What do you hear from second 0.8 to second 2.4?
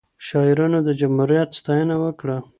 د جمهوریت ستاینه وکړه.